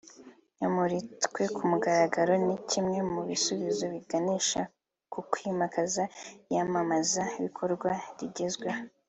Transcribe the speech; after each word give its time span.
yamuritswe 0.61 1.41
ku 1.55 1.61
mugaragaro 1.71 2.33
ni 2.45 2.55
kimwe 2.69 2.97
mu 3.11 3.21
bisubizo 3.29 3.83
biganisha 3.95 4.61
ku 5.11 5.19
kwimakaza 5.31 6.03
iyamamaza 6.51 7.23
bikorwa 7.43 7.91
rigezweho 8.19 8.81